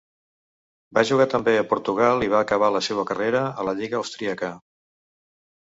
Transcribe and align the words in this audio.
Va 0.97 1.03
jugar 1.09 1.27
també 1.33 1.53
a 1.59 1.67
Portugal 1.73 2.27
i 2.29 2.31
va 2.33 2.41
acabar 2.47 2.73
la 2.79 2.83
seua 2.89 3.07
carrera 3.13 3.45
a 3.65 3.69
la 3.71 3.79
lliga 3.83 4.03
austríaca. 4.03 4.53